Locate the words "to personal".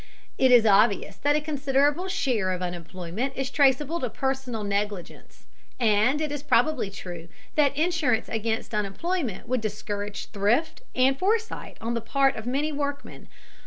3.99-4.63